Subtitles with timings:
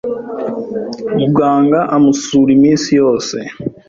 [1.19, 3.37] Muganga amusura iminsi yose.